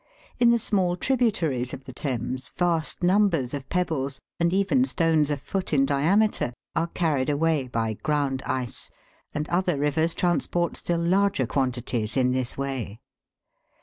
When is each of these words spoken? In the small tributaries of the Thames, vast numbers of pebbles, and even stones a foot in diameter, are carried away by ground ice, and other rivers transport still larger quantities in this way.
In 0.39 0.49
the 0.49 0.57
small 0.57 0.95
tributaries 0.97 1.75
of 1.75 1.83
the 1.85 1.93
Thames, 1.93 2.49
vast 2.49 3.03
numbers 3.03 3.53
of 3.53 3.69
pebbles, 3.69 4.19
and 4.39 4.51
even 4.51 4.83
stones 4.83 5.29
a 5.29 5.37
foot 5.37 5.73
in 5.73 5.85
diameter, 5.85 6.53
are 6.75 6.87
carried 6.87 7.29
away 7.29 7.67
by 7.67 7.93
ground 7.93 8.41
ice, 8.47 8.89
and 9.31 9.47
other 9.49 9.77
rivers 9.77 10.15
transport 10.15 10.75
still 10.75 10.97
larger 10.97 11.45
quantities 11.45 12.17
in 12.17 12.31
this 12.31 12.57
way. 12.57 12.99